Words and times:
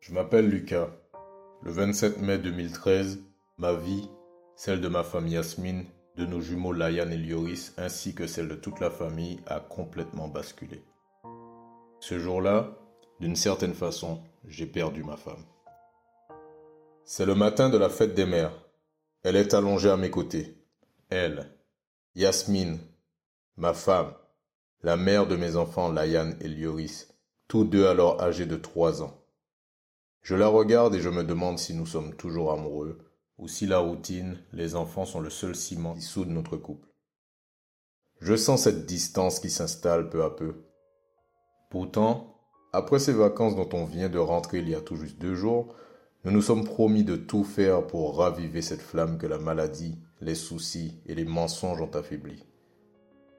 Je 0.00 0.14
m'appelle 0.14 0.48
Lucas. 0.48 0.88
Le 1.62 1.70
27 1.70 2.22
mai 2.22 2.38
2013, 2.38 3.18
ma 3.58 3.74
vie, 3.74 4.08
celle 4.56 4.80
de 4.80 4.88
ma 4.88 5.04
femme 5.04 5.28
Yasmine, 5.28 5.84
de 6.16 6.24
nos 6.24 6.40
jumeaux 6.40 6.72
Layan 6.72 7.10
et 7.10 7.18
Lioris, 7.18 7.72
ainsi 7.76 8.14
que 8.14 8.26
celle 8.26 8.48
de 8.48 8.54
toute 8.54 8.80
la 8.80 8.90
famille, 8.90 9.40
a 9.46 9.60
complètement 9.60 10.26
basculé. 10.26 10.82
Ce 12.00 12.18
jour-là, 12.18 12.70
d'une 13.20 13.36
certaine 13.36 13.74
façon, 13.74 14.22
j'ai 14.48 14.64
perdu 14.64 15.04
ma 15.04 15.18
femme. 15.18 15.44
C'est 17.04 17.26
le 17.26 17.34
matin 17.34 17.68
de 17.68 17.76
la 17.76 17.90
fête 17.90 18.14
des 18.14 18.24
mères. 18.24 18.54
Elle 19.22 19.36
est 19.36 19.52
allongée 19.52 19.90
à 19.90 19.98
mes 19.98 20.10
côtés. 20.10 20.56
Elle, 21.10 21.52
Yasmine, 22.14 22.78
ma 23.58 23.74
femme, 23.74 24.14
la 24.82 24.96
mère 24.96 25.26
de 25.26 25.36
mes 25.36 25.56
enfants 25.56 25.92
Layan 25.92 26.32
et 26.40 26.48
Lioris, 26.48 27.08
tous 27.48 27.64
deux 27.64 27.86
alors 27.86 28.22
âgés 28.22 28.46
de 28.46 28.56
trois 28.56 29.02
ans. 29.02 29.19
Je 30.22 30.34
la 30.34 30.48
regarde 30.48 30.94
et 30.94 31.00
je 31.00 31.08
me 31.08 31.24
demande 31.24 31.58
si 31.58 31.74
nous 31.74 31.86
sommes 31.86 32.14
toujours 32.14 32.52
amoureux, 32.52 32.98
ou 33.38 33.48
si 33.48 33.66
la 33.66 33.78
routine, 33.78 34.38
les 34.52 34.76
enfants 34.76 35.06
sont 35.06 35.20
le 35.20 35.30
seul 35.30 35.56
ciment 35.56 35.94
qui 35.94 36.02
soude 36.02 36.28
notre 36.28 36.56
couple. 36.56 36.88
Je 38.20 38.36
sens 38.36 38.64
cette 38.64 38.84
distance 38.84 39.40
qui 39.40 39.48
s'installe 39.48 40.10
peu 40.10 40.22
à 40.22 40.30
peu. 40.30 40.66
Pourtant, 41.70 42.38
après 42.72 42.98
ces 42.98 43.14
vacances 43.14 43.56
dont 43.56 43.68
on 43.72 43.86
vient 43.86 44.10
de 44.10 44.18
rentrer 44.18 44.58
il 44.58 44.68
y 44.68 44.74
a 44.74 44.82
tout 44.82 44.96
juste 44.96 45.18
deux 45.18 45.34
jours, 45.34 45.74
nous 46.24 46.32
nous 46.32 46.42
sommes 46.42 46.64
promis 46.64 47.02
de 47.02 47.16
tout 47.16 47.44
faire 47.44 47.86
pour 47.86 48.18
raviver 48.18 48.60
cette 48.60 48.82
flamme 48.82 49.16
que 49.16 49.26
la 49.26 49.38
maladie, 49.38 49.98
les 50.20 50.34
soucis 50.34 51.00
et 51.06 51.14
les 51.14 51.24
mensonges 51.24 51.80
ont 51.80 51.90
affaiblie. 51.94 52.44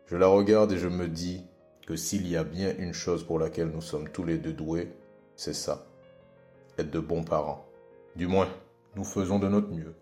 Je 0.08 0.18
la 0.18 0.26
regarde 0.26 0.72
et 0.72 0.80
je 0.80 0.88
me 0.88 1.08
dis 1.08 1.46
que 1.86 1.96
s'il 1.96 2.28
y 2.28 2.36
a 2.36 2.44
bien 2.44 2.76
une 2.80 2.94
chose 2.94 3.24
pour 3.24 3.38
laquelle 3.38 3.70
nous 3.70 3.82
sommes 3.82 4.10
tous 4.10 4.24
les 4.24 4.40
deux 4.40 4.54
doués, 4.54 4.92
c'est 5.36 5.54
ça 5.54 5.91
être 6.82 6.92
de 6.92 7.00
bons 7.00 7.24
parents. 7.24 7.66
Du 8.16 8.28
moins, 8.28 8.50
nous 8.96 9.04
faisons 9.04 9.40
de 9.40 9.48
notre 9.48 9.70
mieux. 9.70 9.96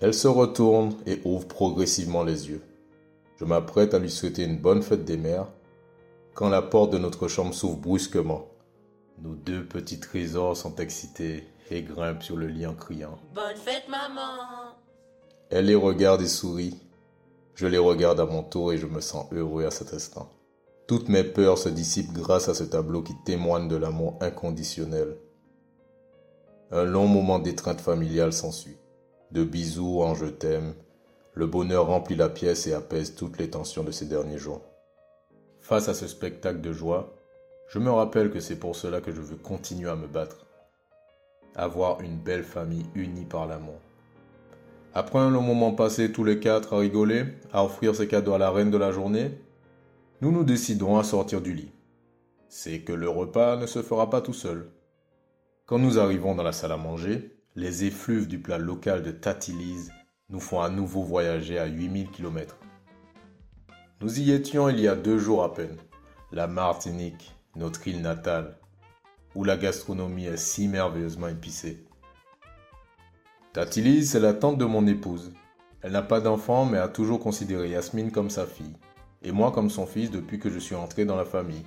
Elle 0.00 0.14
se 0.14 0.28
retourne 0.28 0.94
et 1.06 1.20
ouvre 1.24 1.46
progressivement 1.46 2.22
les 2.22 2.48
yeux. 2.48 2.62
Je 3.36 3.44
m'apprête 3.44 3.94
à 3.94 3.98
lui 3.98 4.10
souhaiter 4.10 4.44
une 4.44 4.58
bonne 4.58 4.82
fête 4.82 5.04
des 5.04 5.16
mères 5.16 5.48
quand 6.34 6.48
la 6.48 6.62
porte 6.62 6.92
de 6.92 6.98
notre 6.98 7.28
chambre 7.28 7.54
s'ouvre 7.54 7.78
brusquement. 7.78 8.46
Nos 9.20 9.34
deux 9.34 9.64
petits 9.66 9.98
trésors 9.98 10.56
sont 10.56 10.76
excités 10.76 11.44
et 11.70 11.82
grimpent 11.82 12.22
sur 12.22 12.36
le 12.36 12.46
lit 12.46 12.66
en 12.66 12.74
criant⁇ 12.74 13.18
Bonne 13.34 13.56
fête 13.56 13.88
maman!⁇ 13.88 14.20
Elle 15.50 15.66
les 15.66 15.74
regarde 15.74 16.22
et 16.22 16.28
sourit. 16.28 16.80
Je 17.54 17.66
les 17.66 17.78
regarde 17.78 18.20
à 18.20 18.26
mon 18.26 18.44
tour 18.44 18.72
et 18.72 18.78
je 18.78 18.86
me 18.86 19.00
sens 19.00 19.26
heureux 19.32 19.64
à 19.64 19.72
cet 19.72 19.92
instant. 19.94 20.30
Toutes 20.86 21.08
mes 21.08 21.24
peurs 21.24 21.58
se 21.58 21.68
dissipent 21.68 22.12
grâce 22.12 22.48
à 22.48 22.54
ce 22.54 22.64
tableau 22.64 23.02
qui 23.02 23.14
témoigne 23.24 23.68
de 23.68 23.76
l'amour 23.76 24.16
inconditionnel 24.20 25.16
un 26.70 26.84
long 26.84 27.06
moment 27.06 27.38
d'étreinte 27.38 27.80
familiale 27.80 28.32
s'ensuit. 28.32 28.76
De 29.30 29.42
bisous 29.42 30.02
en 30.02 30.14
je 30.14 30.26
t'aime, 30.26 30.74
le 31.32 31.46
bonheur 31.46 31.86
remplit 31.86 32.16
la 32.16 32.28
pièce 32.28 32.66
et 32.66 32.74
apaise 32.74 33.14
toutes 33.14 33.38
les 33.38 33.48
tensions 33.48 33.84
de 33.84 33.90
ces 33.90 34.06
derniers 34.06 34.38
jours. 34.38 34.62
Face 35.60 35.88
à 35.88 35.94
ce 35.94 36.06
spectacle 36.06 36.60
de 36.60 36.72
joie, 36.72 37.14
je 37.68 37.78
me 37.78 37.90
rappelle 37.90 38.30
que 38.30 38.40
c'est 38.40 38.58
pour 38.58 38.76
cela 38.76 39.00
que 39.00 39.12
je 39.12 39.20
veux 39.20 39.36
continuer 39.36 39.88
à 39.88 39.96
me 39.96 40.06
battre. 40.06 40.46
Avoir 41.54 42.00
une 42.02 42.18
belle 42.18 42.44
famille 42.44 42.86
unie 42.94 43.24
par 43.24 43.46
l'amour. 43.46 43.80
Après 44.94 45.18
un 45.18 45.30
long 45.30 45.42
moment 45.42 45.72
passé 45.72 46.12
tous 46.12 46.24
les 46.24 46.40
quatre 46.40 46.74
à 46.74 46.78
rigoler, 46.78 47.24
à 47.52 47.64
offrir 47.64 47.94
ses 47.94 48.08
cadeaux 48.08 48.34
à 48.34 48.38
la 48.38 48.50
reine 48.50 48.70
de 48.70 48.78
la 48.78 48.92
journée, 48.92 49.30
nous 50.20 50.32
nous 50.32 50.44
déciderons 50.44 50.98
à 50.98 51.04
sortir 51.04 51.40
du 51.40 51.52
lit. 51.52 51.72
C'est 52.48 52.80
que 52.80 52.92
le 52.92 53.08
repas 53.08 53.56
ne 53.56 53.66
se 53.66 53.82
fera 53.82 54.10
pas 54.10 54.20
tout 54.20 54.32
seul. 54.32 54.70
Quand 55.68 55.78
nous 55.78 55.98
arrivons 55.98 56.34
dans 56.34 56.42
la 56.42 56.52
salle 56.52 56.72
à 56.72 56.78
manger, 56.78 57.36
les 57.54 57.84
effluves 57.84 58.26
du 58.26 58.38
plat 58.38 58.56
local 58.56 59.02
de 59.02 59.10
Tatilise 59.10 59.92
nous 60.30 60.40
font 60.40 60.62
à 60.62 60.70
nouveau 60.70 61.02
voyager 61.02 61.58
à 61.58 61.66
8000 61.66 62.08
km. 62.08 62.56
Nous 64.00 64.18
y 64.18 64.30
étions 64.30 64.70
il 64.70 64.80
y 64.80 64.88
a 64.88 64.94
deux 64.94 65.18
jours 65.18 65.44
à 65.44 65.52
peine. 65.52 65.76
La 66.32 66.46
Martinique, 66.46 67.36
notre 67.54 67.86
île 67.86 68.00
natale, 68.00 68.56
où 69.34 69.44
la 69.44 69.58
gastronomie 69.58 70.24
est 70.24 70.38
si 70.38 70.68
merveilleusement 70.68 71.28
épicée. 71.28 71.84
Tatilise, 73.52 74.12
c'est 74.12 74.20
la 74.20 74.32
tante 74.32 74.56
de 74.56 74.64
mon 74.64 74.86
épouse. 74.86 75.34
Elle 75.82 75.92
n'a 75.92 76.00
pas 76.00 76.22
d'enfant, 76.22 76.64
mais 76.64 76.78
a 76.78 76.88
toujours 76.88 77.20
considéré 77.20 77.68
Yasmine 77.68 78.10
comme 78.10 78.30
sa 78.30 78.46
fille, 78.46 78.78
et 79.20 79.32
moi 79.32 79.52
comme 79.52 79.68
son 79.68 79.86
fils 79.86 80.10
depuis 80.10 80.38
que 80.38 80.48
je 80.48 80.60
suis 80.60 80.74
entré 80.74 81.04
dans 81.04 81.16
la 81.16 81.26
famille. 81.26 81.66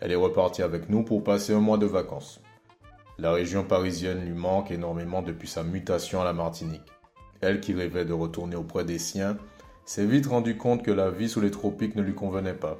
Elle 0.00 0.12
est 0.12 0.14
repartie 0.14 0.62
avec 0.62 0.88
nous 0.88 1.02
pour 1.02 1.22
passer 1.22 1.52
un 1.52 1.60
mois 1.60 1.76
de 1.76 1.84
vacances. 1.84 2.40
La 3.18 3.32
région 3.32 3.64
parisienne 3.64 4.24
lui 4.26 4.34
manque 4.34 4.70
énormément 4.70 5.22
depuis 5.22 5.48
sa 5.48 5.62
mutation 5.62 6.20
à 6.20 6.24
la 6.24 6.34
Martinique. 6.34 6.92
Elle 7.40 7.60
qui 7.60 7.72
rêvait 7.72 8.04
de 8.04 8.12
retourner 8.12 8.56
auprès 8.56 8.84
des 8.84 8.98
siens, 8.98 9.38
s'est 9.86 10.04
vite 10.04 10.26
rendu 10.26 10.58
compte 10.58 10.82
que 10.82 10.90
la 10.90 11.10
vie 11.10 11.28
sous 11.28 11.40
les 11.40 11.50
tropiques 11.50 11.96
ne 11.96 12.02
lui 12.02 12.14
convenait 12.14 12.52
pas. 12.52 12.78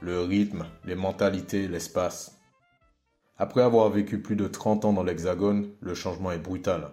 Le 0.00 0.20
rythme, 0.20 0.66
les 0.84 0.94
mentalités, 0.94 1.66
l'espace. 1.66 2.38
Après 3.36 3.62
avoir 3.62 3.88
vécu 3.88 4.22
plus 4.22 4.36
de 4.36 4.46
30 4.46 4.84
ans 4.84 4.92
dans 4.92 5.02
l'Hexagone, 5.02 5.70
le 5.80 5.94
changement 5.94 6.30
est 6.30 6.38
brutal. 6.38 6.92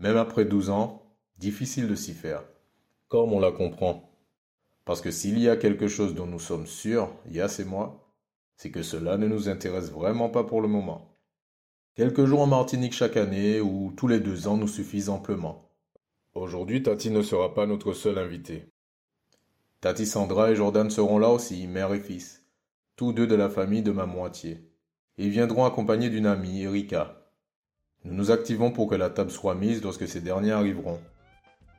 Même 0.00 0.18
après 0.18 0.44
12 0.44 0.68
ans, 0.68 1.02
difficile 1.38 1.88
de 1.88 1.94
s'y 1.94 2.12
faire. 2.12 2.42
Comme 3.08 3.32
on 3.32 3.40
la 3.40 3.52
comprend. 3.52 4.10
Parce 4.84 5.00
que 5.00 5.10
s'il 5.10 5.38
y 5.38 5.48
a 5.48 5.56
quelque 5.56 5.88
chose 5.88 6.14
dont 6.14 6.26
nous 6.26 6.40
sommes 6.40 6.66
sûrs, 6.66 7.10
Yass 7.30 7.60
et 7.60 7.64
moi, 7.64 8.12
c'est 8.56 8.70
que 8.70 8.82
cela 8.82 9.16
ne 9.16 9.26
nous 9.28 9.48
intéresse 9.48 9.90
vraiment 9.90 10.28
pas 10.28 10.44
pour 10.44 10.60
le 10.60 10.68
moment. 10.68 11.15
Quelques 11.96 12.26
jours 12.26 12.42
en 12.42 12.46
Martinique 12.46 12.92
chaque 12.92 13.16
année 13.16 13.58
ou 13.62 13.90
tous 13.96 14.06
les 14.06 14.20
deux 14.20 14.48
ans 14.48 14.58
nous 14.58 14.68
suffisent 14.68 15.08
amplement. 15.08 15.70
Aujourd'hui, 16.34 16.82
Tati 16.82 17.10
ne 17.10 17.22
sera 17.22 17.54
pas 17.54 17.64
notre 17.64 17.94
seul 17.94 18.18
invité. 18.18 18.66
Tati 19.80 20.04
Sandra 20.04 20.50
et 20.50 20.56
Jordan 20.56 20.90
seront 20.90 21.18
là 21.18 21.30
aussi, 21.30 21.66
mère 21.66 21.94
et 21.94 22.00
fils, 22.00 22.44
tous 22.96 23.14
deux 23.14 23.26
de 23.26 23.34
la 23.34 23.48
famille 23.48 23.80
de 23.80 23.92
ma 23.92 24.04
moitié. 24.04 24.70
Ils 25.16 25.30
viendront 25.30 25.64
accompagnés 25.64 26.10
d'une 26.10 26.26
amie, 26.26 26.64
Erika. 26.64 27.16
Nous 28.04 28.12
nous 28.12 28.30
activons 28.30 28.72
pour 28.72 28.90
que 28.90 28.94
la 28.94 29.08
table 29.08 29.30
soit 29.30 29.54
mise 29.54 29.82
lorsque 29.82 30.06
ces 30.06 30.20
derniers 30.20 30.52
arriveront. 30.52 31.00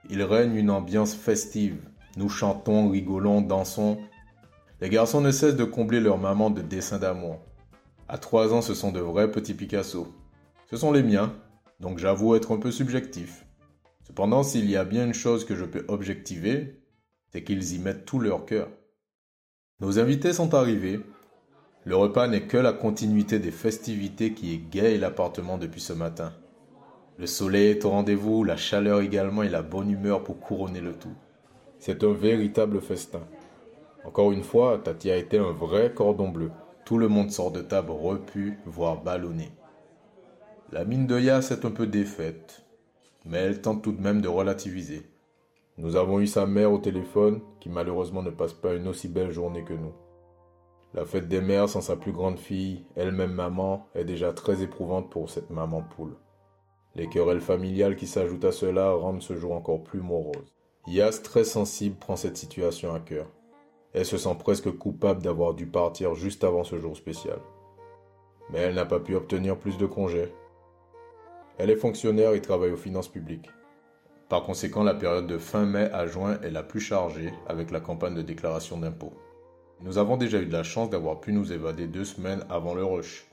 Il 0.10 0.24
règne 0.24 0.56
une 0.56 0.72
ambiance 0.72 1.14
festive. 1.14 1.78
Nous 2.16 2.30
chantons, 2.30 2.90
rigolons, 2.90 3.42
dansons. 3.42 4.00
Les 4.82 4.90
garçons 4.90 5.22
ne 5.22 5.30
cessent 5.30 5.56
de 5.56 5.64
combler 5.64 6.00
leur 6.00 6.18
maman 6.18 6.50
de 6.50 6.64
dessins 6.64 6.98
d'amour. 6.98 7.40
À 8.10 8.18
trois 8.18 8.54
ans, 8.54 8.62
ce 8.62 8.74
sont 8.74 8.94
de 8.94 9.02
vrais 9.02 9.32
petits 9.32 9.54
Picasso. 9.54 10.08
Ce 10.70 10.78
sont 10.78 10.94
les 10.94 11.04
miens, 11.04 11.36
donc 11.82 11.98
j'avoue 11.98 12.36
être 12.36 12.54
un 12.54 12.58
peu 12.58 12.72
subjectif. 12.72 13.46
Cependant, 14.04 14.44
s'il 14.44 14.70
y 14.70 14.78
a 14.78 14.86
bien 14.86 15.06
une 15.06 15.14
chose 15.14 15.44
que 15.44 15.56
je 15.56 15.66
peux 15.66 15.84
objectiver, 15.90 16.82
c'est 17.34 17.44
qu'ils 17.44 17.74
y 17.74 17.80
mettent 17.80 18.06
tout 18.06 18.20
leur 18.20 18.46
cœur. 18.46 18.70
Nos 19.82 20.00
invités 20.00 20.32
sont 20.32 20.54
arrivés. 20.54 21.02
Le 21.84 21.98
repas 21.98 22.28
n'est 22.28 22.48
que 22.48 22.58
la 22.58 22.72
continuité 22.72 23.40
des 23.40 23.52
festivités 23.52 24.34
qui 24.34 24.54
égayent 24.54 24.98
l'appartement 24.98 25.58
depuis 25.58 25.82
ce 25.82 25.94
matin. 25.94 26.34
Le 27.18 27.28
soleil 27.28 27.72
est 27.72 27.84
au 27.84 27.90
rendez-vous, 27.90 28.46
la 28.46 28.56
chaleur 28.56 29.02
également 29.02 29.44
et 29.44 29.50
la 29.50 29.62
bonne 29.64 29.92
humeur 29.92 30.24
pour 30.24 30.40
couronner 30.40 30.82
le 30.82 30.94
tout. 30.94 31.16
C'est 31.78 32.04
un 32.06 32.14
véritable 32.14 32.80
festin. 32.80 33.28
Encore 34.06 34.32
une 34.32 34.44
fois, 34.44 34.80
Tati 34.82 35.12
a 35.12 35.18
été 35.18 35.38
un 35.38 35.52
vrai 35.52 35.94
cordon 35.94 36.30
bleu. 36.30 36.52
Tout 36.88 36.98
le 36.98 37.10
monde 37.10 37.32
sort 37.32 37.52
de 37.52 37.60
table 37.60 37.92
repu, 37.92 38.60
voire 38.66 39.04
ballonné. 39.04 39.52
La 40.72 40.86
mine 40.86 41.06
de 41.06 41.20
Yass 41.20 41.52
est 41.52 41.66
un 41.66 41.72
peu 41.72 41.86
défaite, 41.86 42.64
mais 43.26 43.40
elle 43.40 43.60
tente 43.60 43.84
tout 43.84 43.92
de 43.92 44.02
même 44.02 44.22
de 44.22 44.30
relativiser. 44.30 45.02
Nous 45.78 45.98
avons 45.98 46.22
eu 46.22 46.28
sa 46.28 46.46
mère 46.46 46.72
au 46.72 46.78
téléphone, 46.78 47.42
qui 47.60 47.68
malheureusement 47.68 48.24
ne 48.24 48.30
passe 48.30 48.54
pas 48.54 48.74
une 48.74 48.88
aussi 48.88 49.10
belle 49.10 49.32
journée 49.32 49.66
que 49.66 49.74
nous. 49.74 49.92
La 50.94 51.04
fête 51.04 51.28
des 51.28 51.42
mères 51.42 51.68
sans 51.68 51.82
sa 51.82 51.98
plus 51.98 52.14
grande 52.14 52.40
fille, 52.40 52.86
elle-même 52.96 53.34
maman, 53.34 53.86
est 53.94 54.06
déjà 54.06 54.32
très 54.32 54.64
éprouvante 54.64 55.12
pour 55.12 55.30
cette 55.30 55.50
maman 55.50 55.82
poule. 55.82 56.16
Les 56.96 57.10
querelles 57.10 57.42
familiales 57.42 57.98
qui 57.98 58.08
s'ajoutent 58.08 58.46
à 58.46 58.54
cela 58.54 58.92
rendent 58.92 59.22
ce 59.22 59.36
jour 59.36 59.52
encore 59.52 59.84
plus 59.84 60.00
morose. 60.00 60.56
Yas, 60.88 61.20
très 61.22 61.44
sensible, 61.44 61.98
prend 61.98 62.16
cette 62.16 62.38
situation 62.38 62.94
à 62.94 63.02
cœur. 63.02 63.28
Elle 63.98 64.06
se 64.06 64.20
sent 64.20 64.36
presque 64.38 64.70
coupable 64.70 65.24
d'avoir 65.24 65.56
dû 65.56 65.66
partir 65.66 66.14
juste 66.14 66.44
avant 66.44 66.64
ce 66.64 66.78
jour 66.78 66.96
spécial. 66.96 67.40
Mais 68.52 68.60
elle 68.60 68.76
n'a 68.76 68.86
pas 68.86 69.00
pu 69.00 69.16
obtenir 69.16 69.58
plus 69.58 69.80
de 69.80 69.88
congés. 69.88 70.32
Elle 71.58 71.72
est 71.72 71.76
fonctionnaire 71.78 72.34
et 72.34 72.42
travaille 72.44 72.70
aux 72.70 72.78
finances 72.78 73.08
publiques. 73.08 73.50
Par 74.30 74.44
conséquent, 74.44 74.84
la 74.84 74.94
période 74.94 75.26
de 75.26 75.40
fin 75.40 75.66
mai 75.66 75.90
à 75.94 76.06
juin 76.06 76.40
est 76.44 76.52
la 76.52 76.62
plus 76.62 76.80
chargée 76.80 77.34
avec 77.48 77.72
la 77.72 77.80
campagne 77.80 78.14
de 78.14 78.22
déclaration 78.22 78.78
d'impôts. 78.78 79.14
Nous 79.82 79.98
avons 79.98 80.16
déjà 80.16 80.40
eu 80.40 80.46
de 80.46 80.54
la 80.54 80.62
chance 80.62 80.92
d'avoir 80.92 81.20
pu 81.20 81.34
nous 81.34 81.52
évader 81.52 81.88
deux 81.88 82.06
semaines 82.06 82.46
avant 82.52 82.76
le 82.76 82.86
rush. 82.86 83.26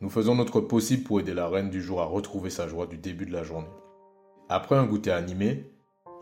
Nous 0.00 0.08
faisons 0.08 0.34
notre 0.34 0.62
possible 0.62 1.04
pour 1.04 1.20
aider 1.20 1.34
la 1.34 1.46
reine 1.46 1.68
du 1.68 1.82
jour 1.82 2.00
à 2.00 2.06
retrouver 2.06 2.48
sa 2.48 2.68
joie 2.68 2.86
du 2.86 2.96
début 2.96 3.26
de 3.26 3.34
la 3.34 3.42
journée. 3.42 3.68
Après 4.48 4.76
un 4.76 4.86
goûter 4.86 5.10
animé, 5.10 5.70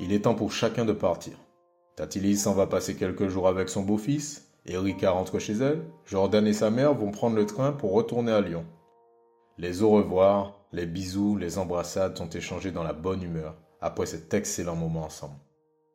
il 0.01 0.13
est 0.13 0.23
temps 0.23 0.35
pour 0.35 0.51
chacun 0.51 0.85
de 0.85 0.93
partir. 0.93 1.35
Tatilis 1.97 2.39
s'en 2.39 2.55
va 2.55 2.67
passer 2.67 2.97
quelques 2.97 3.29
jours 3.29 3.49
avec 3.49 3.69
son 3.69 3.83
beau-fils, 3.83 4.49
Erika 4.67 5.11
rentre 5.11 5.39
chez 5.39 5.53
elle, 5.53 5.85
Jordan 6.07 6.47
et 6.47 6.53
sa 6.53 6.71
mère 6.71 6.95
vont 6.95 7.11
prendre 7.11 7.37
le 7.37 7.47
train 7.47 7.73
pour 7.73 7.93
retourner 7.93 8.33
à 8.33 8.41
Lyon. 8.41 8.65
Les 9.59 9.83
au 9.83 9.91
revoir, 9.91 10.59
les 10.73 10.87
bisous, 10.87 11.37
les 11.37 11.59
embrassades 11.59 12.17
sont 12.17 12.31
échangés 12.31 12.73
dans 12.73 12.83
la 12.83 12.95
bonne 12.95 13.23
humeur 13.23 13.55
après 13.81 14.07
cet 14.07 14.35
excellent 14.35 14.75
moment 14.75 15.05
ensemble. 15.05 15.39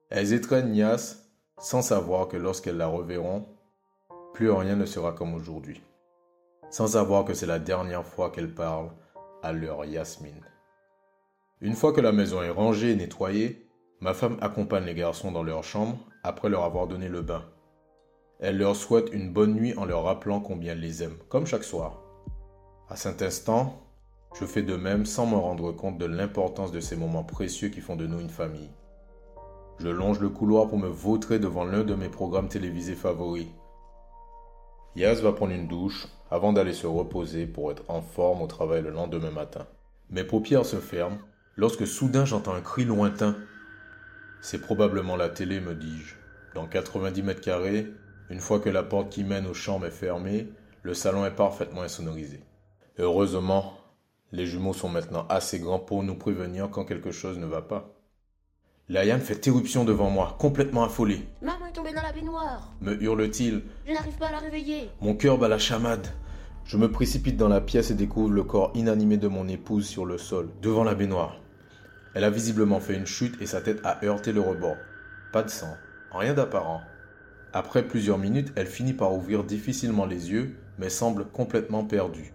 Elles 0.10 0.34
étreignent 0.34 0.72
Nias 0.72 1.25
sans 1.57 1.81
savoir 1.81 2.28
que 2.28 2.38
lorsqu'elles 2.38 2.78
la 2.78 2.88
reverront, 2.88 3.45
plus 4.34 4.50
rien 4.52 4.75
ne 4.75 4.86
sera 4.86 5.12
comme 5.12 5.34
aujourd'hui. 5.34 5.81
Sans 6.69 6.88
savoir 6.88 7.25
que 7.25 7.34
c'est 7.34 7.45
la 7.45 7.60
dernière 7.60 8.06
fois 8.06 8.30
qu'elles 8.30 8.54
parlent 8.54 8.92
à 9.44 9.52
leur 9.52 9.84
Yasmine. 9.84 10.45
Une 11.60 11.75
fois 11.75 11.92
que 11.92 12.02
la 12.02 12.13
maison 12.13 12.42
est 12.42 12.50
rangée 12.50 12.92
et 12.92 12.95
nettoyée, 12.95 13.69
ma 14.01 14.13
femme 14.13 14.38
accompagne 14.42 14.86
les 14.86 14.96
garçons 14.96 15.31
dans 15.31 15.44
leur 15.44 15.63
chambre 15.63 15.98
après 16.24 16.50
leur 16.50 16.63
avoir 16.63 16.88
donné 16.88 17.10
le 17.10 17.22
bain. 17.22 17.44
Elle 18.40 18.57
leur 18.57 18.75
souhaite 18.75 19.10
une 19.12 19.31
bonne 19.31 19.54
nuit 19.54 19.75
en 19.75 19.86
leur 19.86 20.04
rappelant 20.04 20.40
combien 20.40 20.72
elle 20.72 20.80
les 20.80 21.04
aime, 21.04 21.18
comme 21.28 21.46
chaque 21.46 21.66
soir. 21.66 22.01
À 22.88 22.96
cet 22.96 23.22
instant, 23.22 23.84
je 24.40 24.46
fais 24.46 24.62
de 24.62 24.75
même 24.75 25.06
sans 25.06 25.25
me 25.25 25.36
rendre 25.36 25.72
compte 25.72 25.98
de 25.98 26.06
l'importance 26.06 26.72
de 26.72 26.80
ces 26.80 26.96
moments 26.96 27.24
précieux 27.24 27.69
qui 27.69 27.81
font 27.81 27.96
de 27.96 28.07
nous 28.07 28.19
une 28.19 28.30
famille. 28.30 28.69
Je 29.80 29.90
longe 29.90 30.19
le 30.19 30.30
couloir 30.30 30.68
pour 30.68 30.78
me 30.78 30.88
vautrer 30.88 31.40
devant 31.40 31.66
l'un 31.66 31.84
de 31.84 31.95
mes 31.95 32.10
programmes 32.10 32.48
télévisés 32.48 32.95
favoris. 32.95 33.48
Yas 34.95 35.22
va 35.22 35.34
prendre 35.34 35.54
une 35.54 35.68
douche 35.68 36.07
avant 36.31 36.54
d'aller 36.54 36.74
se 36.74 36.88
reposer 36.88 37.45
pour 37.45 37.72
être 37.72 37.84
en 37.88 38.02
forme 38.02 38.42
au 38.42 38.48
travail 38.48 38.81
le 38.81 38.90
lendemain 38.92 39.31
matin. 39.31 39.66
Mes 40.10 40.24
paupières 40.24 40.66
se 40.66 40.78
ferment 40.78 41.18
lorsque 41.56 41.88
soudain 41.88 42.25
j'entends 42.25 42.54
un 42.54 42.62
cri 42.62 42.86
lointain. 42.86 43.36
C'est 44.42 44.62
probablement 44.62 45.16
la 45.16 45.30
télé, 45.30 45.60
me 45.60 45.76
dis-je. 45.76 46.16
Dans 46.56 46.66
90 46.66 47.24
mètres 47.24 47.42
carrés, 47.42 47.88
une 48.30 48.40
fois 48.40 48.60
que 48.60 48.70
la 48.70 48.84
porte 48.84 49.10
qui 49.10 49.24
mène 49.24 49.46
aux 49.46 49.54
chambres 49.54 49.86
est 49.86 49.92
fermée, 49.92 50.48
le 50.84 50.94
salon 50.94 51.26
est 51.26 51.36
parfaitement 51.36 51.82
insonorisé. 51.82 52.40
Heureusement, 52.98 53.74
les 54.32 54.46
jumeaux 54.46 54.74
sont 54.74 54.90
maintenant 54.90 55.26
assez 55.30 55.60
grands 55.60 55.80
pour 55.80 56.04
nous 56.04 56.16
prévenir 56.16 56.70
quand 56.70 56.86
quelque 56.86 57.12
chose 57.12 57.38
ne 57.38 57.46
va 57.46 57.62
pas. 57.62 57.96
Layan 58.88 59.20
fait 59.20 59.46
éruption 59.48 59.84
devant 59.84 60.10
moi, 60.10 60.36
complètement 60.40 60.84
affolé. 60.84 61.28
Maman 61.42 61.68
est 61.68 61.74
tombée 61.74 61.94
dans 61.94 62.02
la 62.02 62.12
baignoire. 62.12 62.74
Me 62.82 63.02
hurle-t-il. 63.02 63.64
Je 63.86 63.94
n'arrive 63.94 64.18
pas 64.18 64.28
à 64.28 64.32
la 64.32 64.40
réveiller. 64.40 64.90
Mon 65.02 65.16
cœur 65.16 65.38
bat 65.38 65.48
la 65.48 65.60
chamade. 65.60 66.08
Je 66.66 66.78
me 66.78 66.92
précipite 66.92 67.38
dans 67.38 67.48
la 67.50 67.62
pièce 67.62 67.92
et 67.92 67.96
découvre 67.96 68.32
le 68.32 68.44
corps 68.44 68.72
inanimé 68.74 69.18
de 69.18 69.28
mon 69.28 69.48
épouse 69.48 69.88
sur 69.88 70.06
le 70.06 70.18
sol, 70.18 70.50
devant 70.62 70.84
la 70.84 70.96
baignoire. 70.96 71.40
Elle 72.14 72.24
a 72.24 72.30
visiblement 72.30 72.80
fait 72.80 72.96
une 72.96 73.06
chute 73.06 73.42
et 73.42 73.46
sa 73.46 73.62
tête 73.62 73.82
a 73.84 74.04
heurté 74.04 74.32
le 74.32 74.42
rebord. 74.42 74.78
Pas 75.32 75.44
de 75.44 75.50
sang, 75.50 75.78
rien 76.12 76.34
d'apparent. 76.34 76.82
Après 77.54 77.84
plusieurs 77.84 78.18
minutes, 78.18 78.52
elle 78.56 78.68
finit 78.68 78.94
par 78.94 79.14
ouvrir 79.14 79.44
difficilement 79.44 80.06
les 80.06 80.32
yeux, 80.32 80.58
mais 80.78 80.90
semble 80.90 81.26
complètement 81.26 81.84
perdue. 81.84 82.34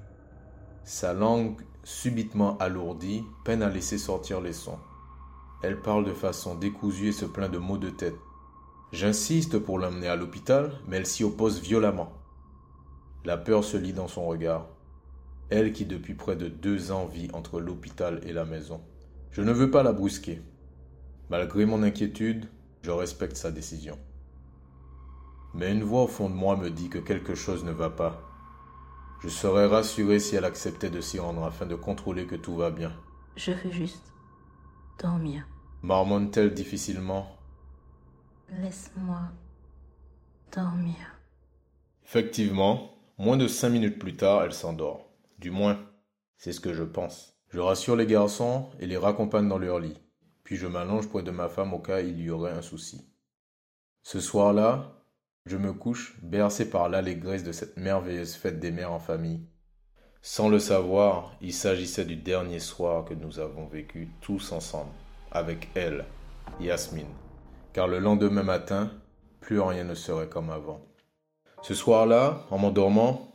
Sa 0.85 1.13
langue, 1.13 1.61
subitement 1.83 2.59
alourdie, 2.59 3.25
peine 3.45 3.63
à 3.63 3.69
laisser 3.69 3.99
sortir 3.99 4.41
les 4.41 4.53
sons. 4.53 4.79
Elle 5.63 5.81
parle 5.81 6.05
de 6.05 6.13
façon 6.13 6.55
décousue 6.55 7.09
et 7.09 7.13
se 7.13 7.25
plaint 7.25 7.51
de 7.51 7.59
maux 7.59 7.79
de 7.79 7.91
tête. 7.91 8.15
J'insiste 8.93 9.59
pour 9.59 9.79
l'emmener 9.79 10.09
à 10.09 10.17
l'hôpital, 10.17 10.73
mais 10.87 10.99
elle 10.99 11.07
s'y 11.07 11.25
oppose 11.25 11.61
violemment. 11.61 12.13
La 13.25 13.37
peur 13.37 13.65
se 13.65 13.77
lit 13.77 13.93
dans 13.93 14.09
son 14.09 14.27
regard. 14.27 14.67
Elle 15.51 15.73
qui 15.73 15.87
depuis 15.87 16.15
près 16.15 16.37
de 16.37 16.49
deux 16.49 16.93
ans 16.93 17.07
vit 17.07 17.29
entre 17.33 17.61
l'hôpital 17.61 18.21
et 18.25 18.33
la 18.33 18.45
maison. 18.45 18.81
Je 19.35 19.43
ne 19.43 19.51
veux 19.51 19.69
pas 19.69 19.83
la 19.83 19.93
brusquer. 19.93 20.41
Malgré 21.29 21.67
mon 21.67 21.83
inquiétude, 21.83 22.49
je 22.83 22.93
respecte 22.93 23.37
sa 23.37 23.51
décision. 23.51 23.99
Mais 25.55 25.73
une 25.73 25.83
voix 25.83 26.05
au 26.05 26.07
fond 26.07 26.31
de 26.31 26.37
moi 26.37 26.57
me 26.57 26.71
dit 26.71 26.89
que 26.89 27.01
quelque 27.01 27.35
chose 27.35 27.65
ne 27.65 27.73
va 27.73 27.91
pas. 27.91 28.23
Je 29.23 29.29
serais 29.29 29.67
rassuré 29.67 30.21
si 30.21 30.37
elle 30.37 30.45
acceptait 30.45 30.89
de 30.89 31.01
s'y 31.01 31.19
rendre 31.19 31.43
afin 31.43 31.67
de 31.67 31.75
contrôler 31.75 32.29
que 32.29 32.37
tout 32.37 32.55
va 32.55 32.71
bien. 32.71 32.93
Je 33.35 33.51
veux 33.51 33.73
juste 33.73 34.13
dormir. 35.03 35.45
Marmonne-t-elle 35.83 36.55
difficilement? 36.55 37.27
Laisse-moi 38.61 39.21
dormir. 40.55 40.95
Effectivement, 42.05 42.93
moins 43.19 43.37
de 43.37 43.49
cinq 43.49 43.71
minutes 43.71 43.99
plus 43.99 44.15
tard, 44.15 44.45
elle 44.45 44.53
s'endort. 44.53 45.11
Du 45.41 45.51
moins, 45.51 45.81
c'est 46.37 46.53
ce 46.53 46.61
que 46.61 46.73
je 46.73 46.85
pense. 46.85 47.34
Je 47.55 47.61
rassure 47.61 47.95
les 47.95 48.07
garçons 48.07 48.67
et 48.81 48.87
les 48.87 48.97
raccompagne 48.97 49.49
dans 49.49 49.59
leur 49.59 49.79
lit. 49.79 50.03
Puis 50.43 50.57
je 50.57 50.67
m'allonge 50.67 51.09
près 51.09 51.23
de 51.23 51.31
ma 51.31 51.49
femme 51.49 51.73
au 51.73 51.79
cas 51.79 52.03
où 52.03 52.05
il 52.05 52.21
y 52.21 52.29
aurait 52.29 52.51
un 52.51 52.63
souci. 52.63 53.09
Ce 54.03 54.19
soir-là, 54.19 55.05
je 55.47 55.57
me 55.57 55.73
couche 55.73 56.19
bercé 56.21 56.69
par 56.69 56.89
l'allégresse 56.89 57.45
de 57.45 57.53
cette 57.53 57.77
merveilleuse 57.77 58.35
fête 58.35 58.59
des 58.59 58.73
mères 58.73 58.91
en 58.91 58.99
famille. 58.99 59.47
Sans 60.21 60.49
le 60.49 60.59
savoir, 60.59 61.37
il 61.41 61.53
s'agissait 61.53 62.05
du 62.05 62.17
dernier 62.17 62.59
soir 62.59 63.05
que 63.05 63.15
nous 63.15 63.39
avons 63.39 63.69
vécu 63.69 64.09
tous 64.21 64.51
ensemble, 64.51 64.91
avec 65.31 65.69
elle, 65.77 66.07
Yasmine, 66.59 67.07
car 67.73 67.87
le 67.87 68.01
lendemain 68.01 68.43
matin, 68.43 68.91
plus 69.41 69.61
rien 69.61 69.85
ne 69.85 69.95
serait 69.95 70.29
comme 70.29 70.51
avant. 70.51 70.85
Ce 71.63 71.75
soir-là, 71.75 72.47
en 72.51 72.59
m'endormant, 72.59 73.34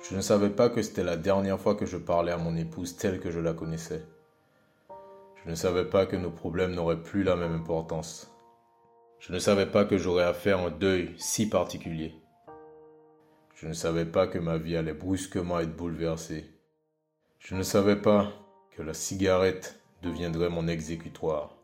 je 0.00 0.14
ne 0.14 0.20
savais 0.20 0.50
pas 0.50 0.70
que 0.70 0.80
c'était 0.80 1.04
la 1.04 1.16
dernière 1.16 1.60
fois 1.60 1.74
que 1.74 1.86
je 1.86 1.96
parlais 1.96 2.32
à 2.32 2.38
mon 2.38 2.56
épouse 2.56 2.96
telle 2.96 3.20
que 3.20 3.30
je 3.30 3.40
la 3.40 3.52
connaissais. 3.52 4.04
Je 5.44 5.50
ne 5.50 5.54
savais 5.54 5.84
pas 5.84 6.06
que 6.06 6.16
nos 6.16 6.30
problèmes 6.30 6.74
n'auraient 6.74 7.02
plus 7.02 7.24
la 7.24 7.36
même 7.36 7.54
importance. 7.54 8.32
Je 9.18 9.32
ne 9.32 9.38
savais 9.38 9.66
pas 9.66 9.84
que 9.84 9.98
j'aurais 9.98 10.24
à 10.24 10.34
faire 10.34 10.60
un 10.60 10.70
deuil 10.70 11.14
si 11.18 11.48
particulier. 11.48 12.14
Je 13.54 13.66
ne 13.66 13.72
savais 13.72 14.06
pas 14.06 14.28
que 14.28 14.38
ma 14.38 14.56
vie 14.56 14.76
allait 14.76 14.94
brusquement 14.94 15.58
être 15.58 15.74
bouleversée. 15.74 16.44
Je 17.40 17.56
ne 17.56 17.62
savais 17.62 17.96
pas 17.96 18.32
que 18.70 18.82
la 18.82 18.94
cigarette 18.94 19.80
deviendrait 20.02 20.48
mon 20.48 20.68
exécutoire. 20.68 21.56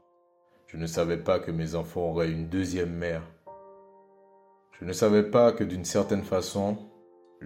Je 0.66 0.76
ne 0.76 0.86
savais 0.86 1.18
pas 1.18 1.38
que 1.38 1.52
mes 1.52 1.76
enfants 1.76 2.10
auraient 2.10 2.32
une 2.32 2.48
deuxième 2.48 2.92
mère. 2.92 3.22
Je 4.72 4.84
ne 4.84 4.92
savais 4.92 5.22
pas 5.22 5.52
que 5.52 5.62
d'une 5.62 5.84
certaine 5.84 6.24
façon, 6.24 6.78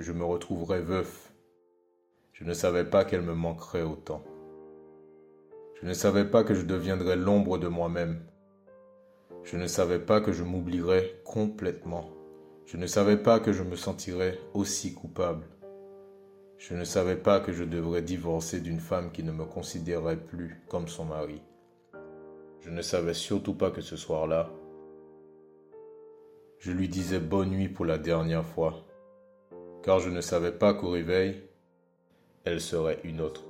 je 0.02 0.12
me 0.12 0.24
retrouverais 0.24 0.80
veuf. 0.80 1.32
Je 2.32 2.44
ne 2.44 2.54
savais 2.54 2.84
pas 2.84 3.04
qu'elle 3.04 3.22
me 3.22 3.34
manquerait 3.34 3.82
autant. 3.82 4.22
Je 5.80 5.86
ne 5.86 5.92
savais 5.92 6.24
pas 6.24 6.44
que 6.44 6.54
je 6.54 6.62
deviendrais 6.62 7.16
l'ombre 7.16 7.58
de 7.58 7.66
moi-même. 7.66 8.20
Je 9.42 9.56
ne 9.56 9.66
savais 9.66 9.98
pas 9.98 10.20
que 10.20 10.32
je 10.32 10.44
m'oublierais 10.44 11.20
complètement. 11.24 12.10
Je 12.66 12.76
ne 12.76 12.86
savais 12.86 13.16
pas 13.16 13.40
que 13.40 13.52
je 13.52 13.62
me 13.64 13.76
sentirais 13.76 14.38
aussi 14.54 14.94
coupable. 14.94 15.46
Je 16.58 16.74
ne 16.74 16.84
savais 16.84 17.16
pas 17.16 17.40
que 17.40 17.52
je 17.52 17.64
devrais 17.64 18.02
divorcer 18.02 18.60
d'une 18.60 18.80
femme 18.80 19.10
qui 19.10 19.22
ne 19.22 19.32
me 19.32 19.44
considérait 19.44 20.16
plus 20.16 20.62
comme 20.68 20.86
son 20.86 21.06
mari. 21.06 21.42
Je 22.60 22.70
ne 22.70 22.82
savais 22.82 23.14
surtout 23.14 23.54
pas 23.54 23.70
que 23.70 23.80
ce 23.80 23.96
soir-là, 23.96 24.50
je 26.58 26.72
lui 26.72 26.88
disais 26.88 27.20
bonne 27.20 27.50
nuit 27.50 27.68
pour 27.68 27.84
la 27.84 27.98
dernière 27.98 28.44
fois 28.44 28.87
car 29.88 30.00
je 30.00 30.10
ne 30.10 30.20
savais 30.20 30.52
pas 30.52 30.74
qu'au 30.74 30.90
réveil, 30.90 31.40
elle 32.44 32.60
serait 32.60 33.00
une 33.04 33.22
autre. 33.22 33.47